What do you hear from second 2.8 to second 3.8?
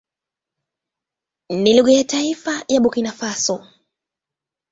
Burkina Faso.